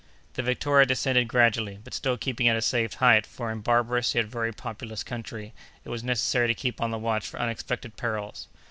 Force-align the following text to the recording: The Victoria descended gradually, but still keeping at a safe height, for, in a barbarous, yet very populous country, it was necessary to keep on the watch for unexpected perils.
The 0.33 0.41
Victoria 0.41 0.87
descended 0.87 1.27
gradually, 1.27 1.77
but 1.83 1.93
still 1.93 2.17
keeping 2.17 2.47
at 2.47 2.55
a 2.57 2.61
safe 2.63 2.95
height, 2.95 3.23
for, 3.27 3.51
in 3.51 3.59
a 3.59 3.61
barbarous, 3.61 4.15
yet 4.15 4.25
very 4.25 4.51
populous 4.51 5.03
country, 5.03 5.53
it 5.85 5.89
was 5.89 6.03
necessary 6.03 6.47
to 6.47 6.55
keep 6.55 6.81
on 6.81 6.89
the 6.89 6.97
watch 6.97 7.27
for 7.27 7.39
unexpected 7.39 7.97
perils. 7.97 8.47